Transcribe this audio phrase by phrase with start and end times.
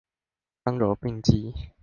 [0.63, 1.73] 剛柔並濟